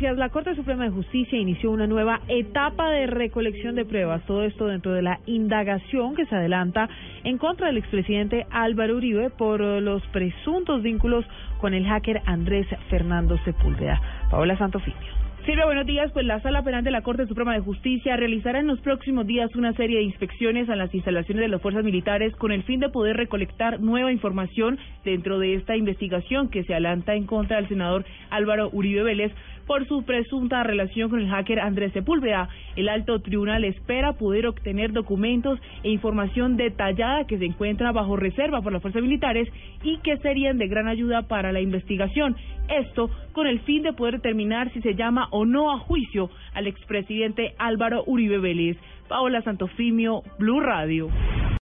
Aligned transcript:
La 0.00 0.28
Corte 0.28 0.54
Suprema 0.54 0.84
de 0.84 0.90
Justicia 0.90 1.36
inició 1.36 1.72
una 1.72 1.88
nueva 1.88 2.20
etapa 2.28 2.88
de 2.90 3.08
recolección 3.08 3.74
de 3.74 3.84
pruebas. 3.84 4.24
Todo 4.26 4.44
esto 4.44 4.68
dentro 4.68 4.92
de 4.92 5.02
la 5.02 5.18
indagación 5.26 6.14
que 6.14 6.24
se 6.26 6.36
adelanta 6.36 6.88
en 7.24 7.36
contra 7.36 7.66
del 7.66 7.78
expresidente 7.78 8.46
Álvaro 8.50 8.96
Uribe 8.96 9.28
por 9.30 9.60
los 9.60 10.06
presuntos 10.06 10.82
vínculos 10.82 11.24
con 11.60 11.74
el 11.74 11.84
hacker 11.84 12.22
Andrés 12.26 12.68
Fernando 12.88 13.38
Sepúlveda. 13.44 14.00
Paola 14.30 14.56
Santofimio. 14.56 15.18
Silvia, 15.48 15.64
buenos 15.64 15.86
días. 15.86 16.12
Pues 16.12 16.26
la 16.26 16.40
Sala 16.42 16.62
Penal 16.62 16.84
de 16.84 16.90
la 16.90 17.00
Corte 17.00 17.26
Suprema 17.26 17.54
de 17.54 17.60
Justicia 17.60 18.16
realizará 18.16 18.60
en 18.60 18.66
los 18.66 18.80
próximos 18.80 19.26
días 19.26 19.54
una 19.56 19.72
serie 19.72 19.96
de 19.96 20.02
inspecciones 20.02 20.68
a 20.68 20.76
las 20.76 20.94
instalaciones 20.94 21.40
de 21.40 21.48
las 21.48 21.62
fuerzas 21.62 21.84
militares 21.84 22.36
con 22.36 22.52
el 22.52 22.64
fin 22.64 22.80
de 22.80 22.90
poder 22.90 23.16
recolectar 23.16 23.80
nueva 23.80 24.12
información 24.12 24.78
dentro 25.04 25.38
de 25.38 25.54
esta 25.54 25.74
investigación 25.74 26.50
que 26.50 26.64
se 26.64 26.74
adelanta 26.74 27.14
en 27.14 27.24
contra 27.24 27.56
del 27.56 27.68
senador 27.68 28.04
Álvaro 28.28 28.68
Uribe 28.72 29.02
Vélez 29.02 29.32
por 29.68 29.86
su 29.86 30.02
presunta 30.02 30.64
relación 30.64 31.10
con 31.10 31.20
el 31.20 31.28
hacker 31.28 31.60
Andrés 31.60 31.92
Sepúlveda. 31.92 32.48
El 32.74 32.88
alto 32.88 33.20
tribunal 33.20 33.64
espera 33.64 34.14
poder 34.14 34.46
obtener 34.46 34.92
documentos 34.92 35.60
e 35.84 35.90
información 35.90 36.56
detallada 36.56 37.26
que 37.26 37.38
se 37.38 37.44
encuentra 37.44 37.92
bajo 37.92 38.16
reserva 38.16 38.62
por 38.62 38.72
las 38.72 38.80
fuerzas 38.82 39.02
militares 39.02 39.46
y 39.82 39.98
que 39.98 40.16
serían 40.16 40.56
de 40.56 40.68
gran 40.68 40.88
ayuda 40.88 41.28
para 41.28 41.52
la 41.52 41.60
investigación. 41.60 42.34
Esto 42.68 43.10
con 43.32 43.46
el 43.46 43.60
fin 43.60 43.82
de 43.82 43.92
poder 43.92 44.14
determinar 44.14 44.72
si 44.72 44.80
se 44.80 44.94
llama 44.94 45.28
o 45.30 45.44
no 45.44 45.70
a 45.70 45.78
juicio 45.78 46.30
al 46.54 46.66
expresidente 46.66 47.54
Álvaro 47.58 48.02
Uribe 48.06 48.38
Vélez. 48.38 48.78
Paola 49.06 49.42
Santofimio, 49.42 50.22
Blue 50.38 50.60
Radio. 50.60 51.08